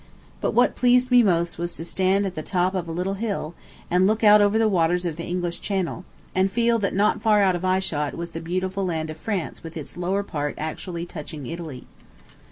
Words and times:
But 0.41 0.55
what 0.55 0.75
pleased 0.75 1.11
me 1.11 1.21
most 1.21 1.59
was 1.59 1.75
to 1.75 1.85
stand 1.85 2.25
at 2.25 2.33
the 2.33 2.41
top 2.41 2.73
of 2.73 2.87
a 2.87 2.91
little 2.91 3.13
hill, 3.13 3.53
and 3.87 4.07
look 4.07 4.23
out 4.23 4.41
over 4.41 4.57
the 4.57 4.67
waters 4.67 5.05
of 5.05 5.15
the 5.15 5.25
English 5.27 5.61
Channel, 5.61 6.05
and 6.33 6.51
feel 6.51 6.79
that 6.79 6.95
not 6.95 7.21
far 7.21 7.43
out 7.43 7.55
of 7.55 7.63
eyeshot 7.63 8.15
was 8.15 8.31
the 8.31 8.41
beautiful 8.41 8.83
land 8.83 9.11
of 9.11 9.17
France 9.17 9.61
with 9.61 9.77
its 9.77 9.97
lower 9.97 10.23
part 10.23 10.55
actually 10.57 11.05
touching 11.05 11.45
Italy. 11.45 11.85